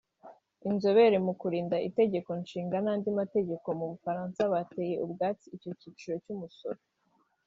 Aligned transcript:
Inzobere 0.69 1.17
mu 1.25 1.33
kurinda 1.39 1.75
Itegekonshinga 1.87 2.77
n’andi 2.81 3.09
mategeko 3.19 3.67
mu 3.79 3.85
Bufaransa 3.91 4.41
bateye 4.53 4.95
utwatsi 5.05 5.45
icyo 5.55 5.71
cyiciro 5.79 6.15
cy’umusoro 6.25 6.81